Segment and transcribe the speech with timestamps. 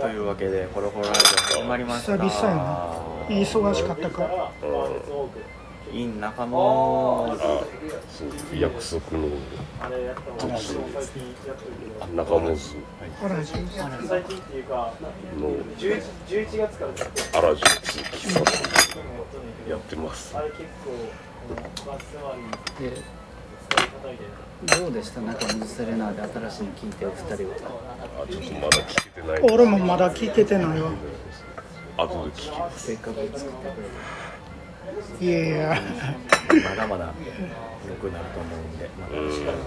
[0.00, 1.20] というわけでコロコロラジ
[1.56, 2.16] オ始まりました。
[2.18, 2.94] 久々やな。
[3.28, 4.22] 忙しかったか。
[4.22, 4.50] ら
[5.92, 7.36] イン中野あ
[8.10, 9.28] そう約束の
[10.36, 10.56] 途中
[12.00, 12.74] あ中本数
[13.20, 13.68] 原宿の
[17.32, 18.42] 原宿喫茶店
[19.70, 20.34] やってます。
[20.34, 20.40] で
[24.78, 25.20] どうでした？
[25.20, 27.54] 中本セレナーで新しいの聞いてお二人は。
[28.24, 30.90] あちょっとまだ聞けてない俺もまだ聞けてないわ。
[31.98, 33.70] 後で聞きせっかく作って
[35.18, 35.80] くれいやいや。
[36.70, 37.14] まだまだ
[37.88, 38.88] 良くなると思うんで。
[39.00, 39.58] またよろしくお願い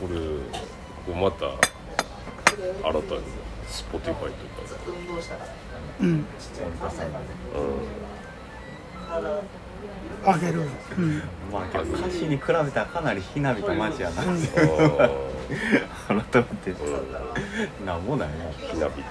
[0.00, 0.14] これ
[1.06, 1.46] これまた
[2.56, 3.20] 新たに
[3.68, 4.30] Spotify とか
[6.00, 6.24] うんうん
[10.24, 10.60] あげる
[10.98, 11.22] うん。
[11.52, 14.22] まあ歌詞に比べたらかなりひなびた街やな。
[14.22, 14.26] あ
[16.08, 16.16] 改
[16.66, 16.74] めて
[17.84, 18.34] なんもないな。
[18.46, 19.02] ーひなび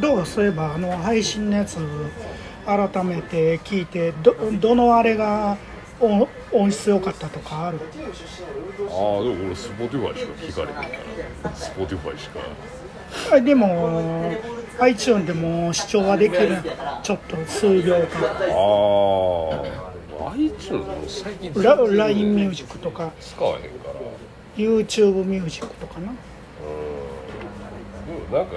[0.00, 1.76] どうそういえばあの配信のやつ
[2.64, 5.58] 改めて聞いてどどのあれが
[6.00, 7.78] お音質良かったとかある？
[7.78, 10.82] ああでも俺 Spotify しか聞かれへんか
[11.44, 11.50] ら。
[11.52, 12.40] Spotify しか。
[13.34, 14.32] あでも
[14.80, 16.58] iTunes でも視聴はできる。
[17.02, 18.06] ちょっと数秒間。
[18.50, 21.52] ああ iTunes も最近。
[21.62, 23.12] ラ LINE ミュージックとか。
[23.20, 23.94] 使わへんから。
[24.56, 26.08] YouTube ミュージックとかな。
[26.08, 26.14] うん。
[28.06, 28.56] でもなんか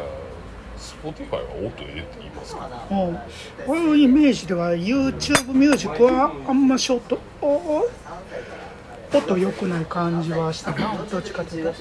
[0.78, 2.70] Spotify は音ええって言いますか？
[2.92, 3.20] うん。
[3.68, 7.20] 俺のイメージでは YouTube ミュージックはあんまショート。
[7.42, 7.88] おお
[9.14, 10.96] 音良くない感じはしたな。
[11.10, 11.72] どっちかというと。
[11.72, 11.74] あ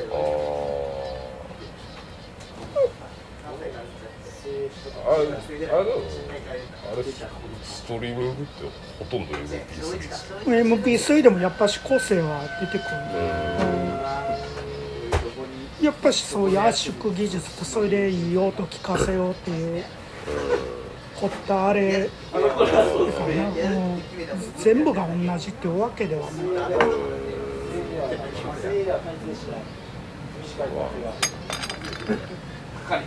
[0.80, 0.83] あ
[5.06, 5.36] あれあれ
[5.68, 5.82] あ
[6.96, 7.04] れ
[7.62, 8.64] ストリーミングって
[8.98, 12.88] ほとんど MP3 ですよ MP3 でもやっぱし個性は出てくる、
[15.80, 19.84] うん、やっぱしそういう圧縮技術とそれでいい音聞かせようっていう
[21.20, 22.48] 凝ったあれかな、う
[23.98, 24.02] ん、
[24.56, 26.32] 全部が同じっていうわけではな
[33.00, 33.04] い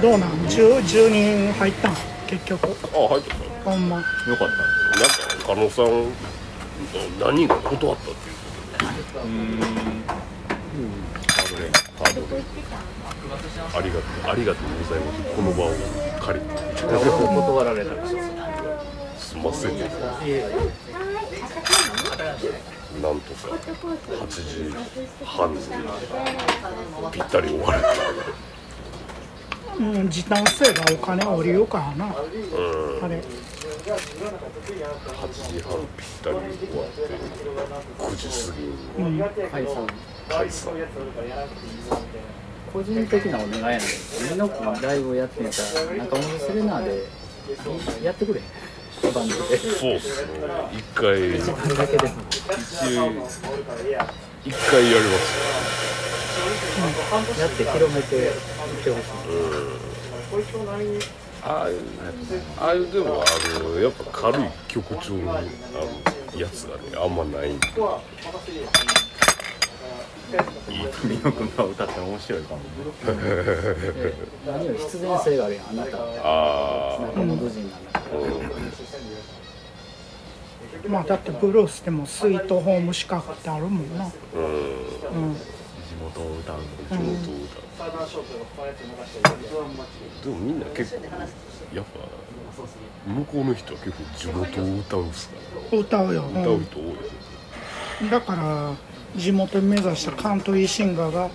[0.00, 1.94] どうなん？10, 10人入ったん？
[2.26, 2.64] 結局。
[2.64, 3.36] あ入ってた。
[3.70, 4.64] ほんまよかっなんか
[5.46, 6.12] 加納さん
[7.18, 9.60] 何人か断ったっていうたうーん。
[11.26, 12.26] ハードルハードル
[13.74, 14.02] ありがとう。
[14.30, 15.22] ありがとうございます。
[15.34, 15.70] この場を
[16.20, 16.54] 借りて。
[16.84, 17.90] 断られた
[19.34, 19.72] すんません
[23.02, 23.48] なんとか。
[23.48, 24.70] 8時
[25.24, 25.52] 半。
[25.52, 25.58] に
[27.10, 27.82] ぴったり終わる。
[29.80, 31.52] うん、時短すればお金降り。
[31.52, 31.92] るか。
[31.98, 32.12] な、うん
[33.04, 33.22] あれ8
[35.52, 36.36] 時半ぴったり。
[36.36, 37.02] 終わって
[37.98, 38.62] 9時過ぎ
[39.02, 39.20] に
[39.50, 39.86] 解散
[40.28, 40.72] 解散
[42.72, 43.80] 個人的なお願いやねん
[44.30, 47.08] みのくライブをやってみたら中本セレナーで
[48.04, 48.40] やってくれ
[49.02, 50.32] バンドでそうっすね
[50.72, 52.16] 一回一あれだけでも応
[54.44, 55.34] 一回やります
[57.40, 57.64] やって。
[57.64, 58.32] 広めていっ
[58.82, 59.04] てほしい
[61.42, 61.80] ああいう
[62.58, 63.24] ああいうでもあ
[63.62, 65.48] のやっぱ軽い曲調のあの
[66.40, 66.82] やつがね。
[66.96, 67.52] あんまない。
[67.52, 67.68] んで
[70.36, 72.66] いい美濃君が歌って面白いかもね。
[73.04, 74.14] で
[74.46, 78.14] 何より必然性があるやんあなたあ中本人なんだから
[80.88, 84.44] まあだってブルースでもスイートホーム資格ってあるもんな、うん。
[84.44, 84.48] う
[85.32, 85.40] ん、地
[86.00, 86.56] 元を歌う
[86.90, 87.64] 地元歌
[90.24, 91.04] でもみんな結構
[91.74, 95.36] やっぱ向こうの人は結構地元を歌うっすか
[95.72, 96.92] ら歌うよ、歌う人多いよ
[98.02, 98.72] うん、だから
[99.16, 101.30] 地元に目指したカントリーシンガーが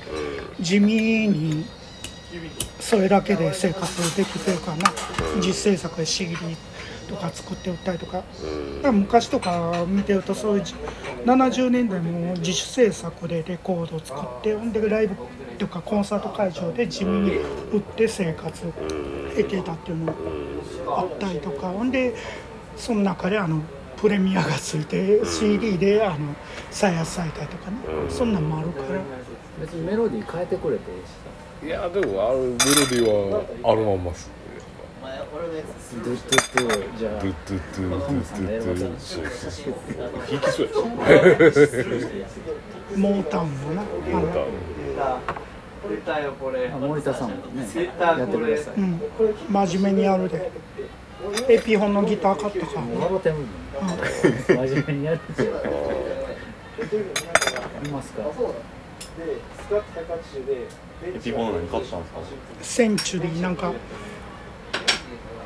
[0.59, 1.65] 地味に
[2.79, 4.91] それだけで生活できてるからな、
[5.41, 6.35] 実制作で CD
[7.07, 8.23] とか作って売ったりとか,、
[8.91, 10.75] 昔とか見てるとそういうじ
[11.25, 15.15] 70年代も自主制作でレコードを作ってほんでライブ
[15.57, 17.37] とかコンサート会場で地味に
[17.71, 20.13] 売って生活を得てたっていうの
[20.87, 21.69] あったりとか。
[21.69, 22.15] ほんで
[22.79, 23.61] その中であの
[23.99, 26.35] プレミアがついて CD であの
[26.71, 27.77] 再発されたりとかね、
[28.09, 28.99] そんなんもあるから。
[29.59, 34.33] 別にメロディー変えてくれていいしいやでもあのメロディーはあのまんまっすね
[36.03, 39.73] ドゥドゥドゥじゃあドゥドゥドゥドゥドゥドゥそうそうそう
[40.29, 40.67] 弾きそう
[42.19, 42.39] やし
[42.95, 47.67] モータウンのなあモータのーあ森田さんもね
[47.99, 49.01] やってくださいうん
[49.49, 50.51] 真面目にやるで
[51.49, 53.21] エピホンのギター買ったかもん
[54.47, 55.49] 真面目にやるってや
[57.83, 58.21] りますか
[61.05, 62.01] エピフォン何買ったん。
[62.01, 62.19] ですか
[62.61, 63.55] センチュリーなん。
[63.55, 63.71] か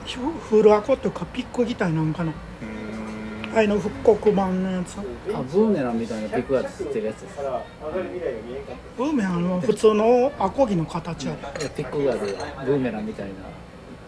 [0.08, 0.20] フ
[0.58, 2.14] フルアコっていうかピックギターなん。
[2.14, 2.32] かな
[3.56, 5.04] あれの復刻版のやつあ
[5.44, 7.36] ブーメランみたいなピックアップってるやつです
[8.98, 13.34] ブーメランの普通のアコギの形やでピックガードブーメランみたいな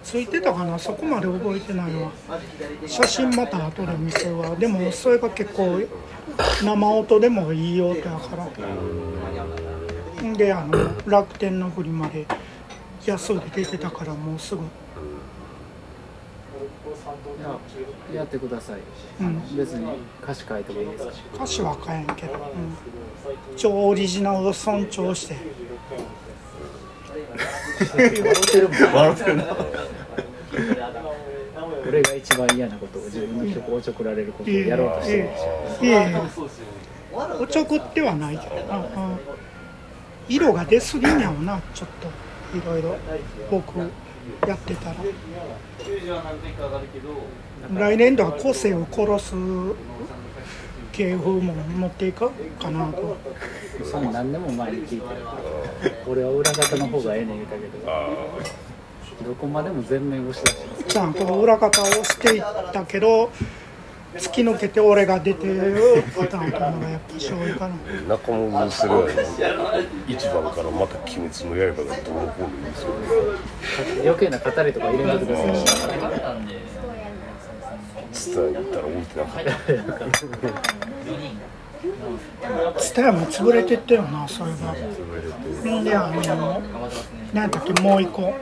[0.06, 0.78] ついてたかな？
[0.78, 2.12] そこまで覚えてないわ
[2.86, 5.82] 写真また後で見せるわでもそれが結構
[6.64, 8.46] 生音でもいい音やから。
[10.30, 12.26] んであの楽天のフリマで
[13.06, 14.62] 安売り出てたからもうすぐ。
[14.62, 14.64] い
[18.14, 18.80] ややってください。
[19.22, 19.86] うん別に
[20.24, 21.12] 歌詞書いてもいいですか？
[21.36, 25.36] 歌詞は変えんけど、うん、一応オリジナルを尊重して。
[28.94, 29.44] 笑ってるな
[31.96, 35.92] 俺が一番嫌なことを自分の曲をちょくられることをやろうとしてるんでしょいえ。
[35.92, 36.22] いえ。
[37.40, 38.86] おちょくってはないけどな、
[40.28, 41.90] 色が出すぎんやろなちょっ
[42.52, 42.98] といろいろ
[43.50, 43.80] 僕
[44.46, 44.96] やってたら
[47.74, 49.36] 来年度は個性を殺す
[50.92, 53.16] 系風も持っていこうかなと
[53.90, 55.06] それ何でも前に聞いて
[56.06, 57.20] 俺は裏方の方がえ。
[57.20, 63.32] えねん言うたけどどこまでも全面押し出してますじゃあこの裏方をしていったけど
[64.16, 68.94] 突き抜けて俺が出てるパターンというのがやっぱ醤油かなあ中本する
[69.40, 69.54] や
[70.08, 71.36] 一番からまた鬼滅の刃
[71.84, 72.98] がどうのこうの言うんですよね
[74.06, 75.48] 余計な語りとか入れないでください
[78.16, 79.52] 伝えに行ったら置いてなかった
[82.80, 84.58] ツタヤも潰れてったよなそれが
[85.82, 86.62] んであの
[87.34, 88.22] 何だっけもう一個。
[88.22, 88.34] 何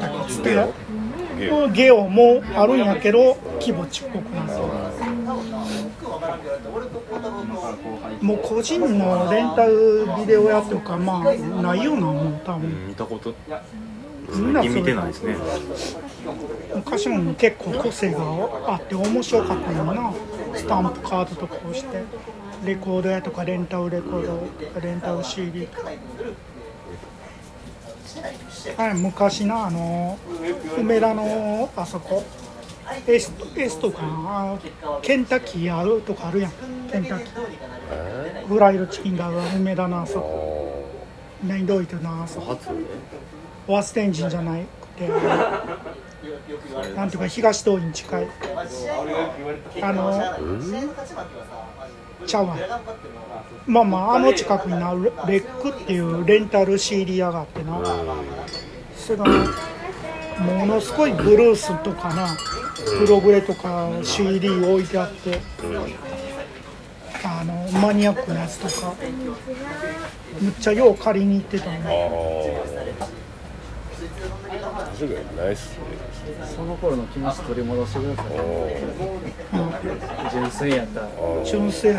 [0.00, 0.68] だっけツタヤ
[1.72, 4.60] ゲオもあるんやけど規模ちっこくなってる
[8.20, 12.88] もう個人のレンタルビデオやとかまあないようなもん多分。
[12.88, 13.34] 見たこと
[14.34, 15.36] みんな見てないですね。
[16.74, 18.20] 昔も結構個性が
[18.68, 20.12] あって面白かったよな。
[20.54, 22.02] スタンプカードとかをして
[22.64, 25.90] レコード屋とかレンタルレコードレンタル CD とか
[28.76, 30.18] はい昔なあの
[30.78, 32.22] 梅田のあそこ。
[33.06, 34.58] エスエストかな
[35.00, 36.52] ケンタッキーあるとかあるやん。
[36.90, 38.46] ケンタッキー。
[38.46, 40.84] フライドチキンが梅田のあそこ。
[41.46, 42.58] 何どういてなあそこ。
[43.66, 45.08] ワステンジンじゃないくて
[46.94, 48.28] なんていうか東通りに近い。
[49.80, 50.12] あの
[52.26, 52.56] ちゃうわ。
[53.66, 57.80] まあまああの近くになるレックっていうレンタル CD 屋があってな。
[58.96, 62.36] それがものすごいブルースとかな
[62.98, 65.40] プログレとか CD 置いてあって。
[67.24, 68.94] あのマニアックなやつとか。
[70.40, 72.81] むっちゃよう借りに行ってたの。
[75.56, 75.82] すね。
[76.54, 78.32] その頃の気持ち取り戻してください
[80.30, 81.08] 純粋やったら
[81.44, 81.94] 純粋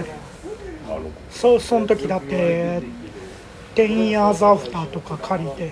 [1.30, 2.82] そうその時だって
[3.76, 5.72] 「テンヤーズアフター」とか借りて、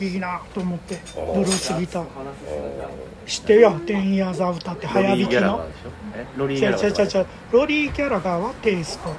[0.00, 2.06] うん、いいなと思ってブルースギター
[3.26, 5.66] 知ってるよ「テンヤーズアフター」ってロ早弾きの。
[6.36, 9.10] ロリー違ギャラガーう違う違う違うロリー・ギャラガーはテイスト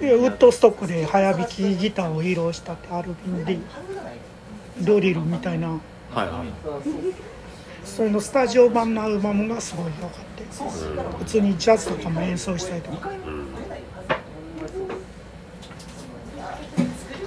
[0.00, 3.60] でウッドストックで早弾きギターを披露したってアルビン・ディ
[4.80, 5.68] ドリルみたいな。
[5.68, 5.78] はい
[6.28, 6.46] はい。
[7.84, 13.10] それのスタジオ版のアルバムがすごい良かった普通にジャズとかも演奏したりとか。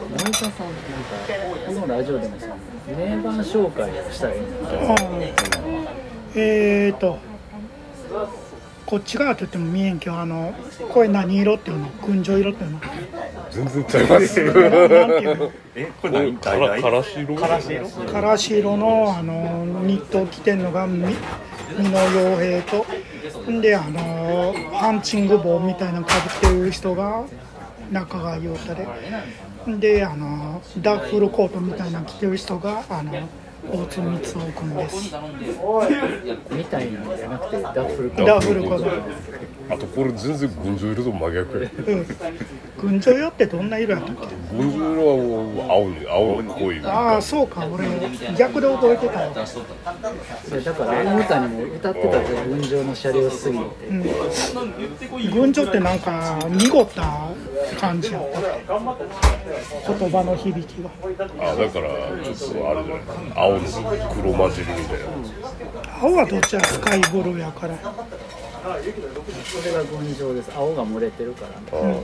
[0.10, 0.62] 森田さんなんか
[1.68, 2.48] このラジオでもさ
[2.88, 4.38] 名盤紹介をしたらい
[6.36, 7.20] えーと
[8.90, 10.52] こっち側って言っても見えんけどあの
[10.92, 11.90] これ何色っていうの？
[12.04, 12.82] 群青色っていうの？
[13.52, 14.44] 全然ちゃいます。
[14.44, 15.52] ななんていうの？
[15.76, 16.38] えこれ何？
[16.40, 17.36] から大からし色？
[17.36, 17.88] からし色？
[18.12, 21.06] からし色のあのニットを着てるのがみ
[21.78, 27.26] 美濃洋平とんであのハンチング帽みたいなのかぶってる人が
[27.92, 28.88] 中川裕太で
[29.78, 33.14] であのダッフルコートみたいなの着てる人があの
[33.72, 35.14] 大津光雄君です。
[36.52, 38.76] みたいなんじゃなくてダッフルコダッフルコ
[39.72, 41.70] あとこれ全然群青色と真逆や。
[41.88, 42.06] うん
[42.80, 44.28] 群青色ってどんな色やったっけ？
[44.56, 47.68] 群青色はもう青に青の濃いああそうか。
[47.68, 47.86] 俺
[48.36, 49.26] 逆で覚えてたわ。
[49.28, 53.66] いやだから歌にも歌ってたじゃん群青の車両すぎて
[55.32, 55.80] 群青って。
[55.80, 56.00] なん。
[56.00, 57.28] か濁った
[57.78, 60.90] 感じやった言葉の響きが
[61.42, 61.90] あだから
[62.24, 65.06] ちょっとあれじゃない青の黒混じりみたいな。
[66.02, 67.76] 青はどっちやスカイブルーやから。
[67.78, 67.90] そ
[69.66, 70.52] れが群青です。
[70.56, 72.02] 青が漏れてるからね。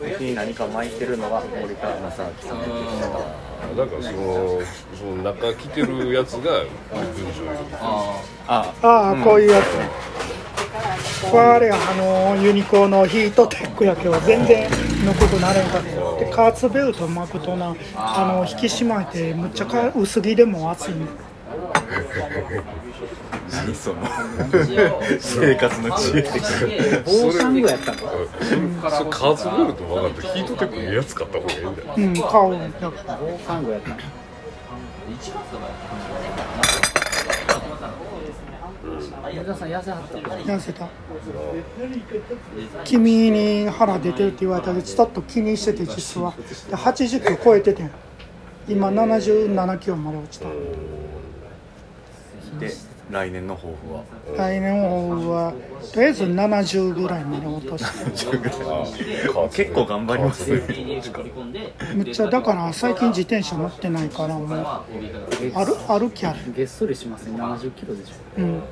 [0.00, 2.58] で時に何か巻いてるのが森川正明さん
[3.76, 4.60] なんかその
[4.94, 7.50] その中着てるやつが群青色
[8.46, 9.64] あああこういうやつ。
[9.64, 9.88] ね
[11.30, 14.68] これあれやあのユニコーンのヒートテックやけど全然
[15.04, 15.88] のことなれんかった
[16.36, 20.94] でカーツベルト巻くとなあの引き締まえてむっちゃか薄着でも暑い。
[20.94, 21.06] ね
[23.50, 24.02] 何その
[25.20, 26.42] 生活の知恵的
[27.04, 27.98] 防寒具やったの。
[27.98, 28.04] そ
[29.04, 32.58] れカーツベルト分かったヒートテックのやつ買った方がいいんだようん顔だ
[32.90, 33.90] から防寒具やった。
[33.90, 36.35] の梅田さん痩せはったの
[39.32, 40.88] 痩せた。
[42.84, 46.32] 君に腹出てるって言われたけどちょっと気にしてて実は。
[46.70, 47.90] で80キロ超えててん。
[48.68, 50.48] 今77キロまで落ちた。
[52.58, 52.72] で
[53.08, 54.02] 来年の抱負は？
[54.36, 55.54] 来年は
[55.92, 57.88] とりあえず70ぐらいまで落として。
[59.52, 60.60] 結構頑張りますね。
[61.94, 64.48] むっちゃだから最近自転車乗ってないからもう
[65.54, 66.52] 歩歩きある。
[66.52, 67.38] げっそりしますね。
[67.40, 68.14] 70キロでしょ。
[68.38, 68.62] うん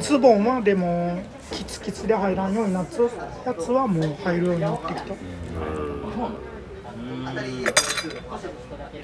[0.00, 1.22] ズボンはでも
[1.52, 3.02] キツキツで入らんようになった
[3.50, 5.14] やつはもう入るようになってきた。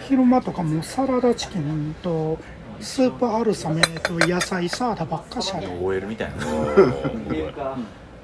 [0.09, 2.39] 昼間とかもサラダチキンと
[2.81, 5.69] スープ春雨と野菜サラダばっかしある。
[5.83, 6.47] OL みたいな。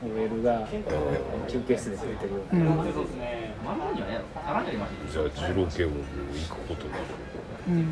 [0.05, 0.67] OL が
[1.49, 2.63] 休憩室で食べてるよううん。
[5.11, 5.93] じゃあ二郎系も
[6.33, 7.05] 行くことになる
[7.69, 7.89] うん。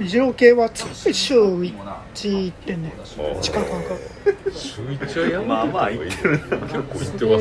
[0.00, 1.72] 二郎系は週1
[2.44, 2.92] 行ってんね
[3.40, 3.78] 近くが
[4.52, 7.38] 週 一はやめてまあまあいい結構行ってますよ。